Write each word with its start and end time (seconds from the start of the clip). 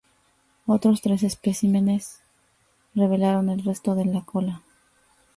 Otros 0.65 0.99
tres 1.03 1.21
especímenes 1.21 2.23
revelaron 2.95 3.51
el 3.51 3.63
resto 3.63 3.93
de 3.93 4.05
la 4.05 4.21
cola. 4.25 4.63